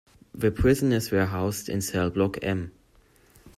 The 0.33 0.49
prisoners 0.49 1.11
were 1.11 1.25
housed 1.27 1.69
in 1.69 1.79
cell 1.81 2.09
block 2.09 2.39
M. 2.41 2.71